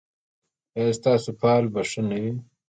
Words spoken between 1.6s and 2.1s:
به ښه